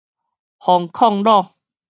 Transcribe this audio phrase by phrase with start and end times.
[0.57, 1.51] 封炕滷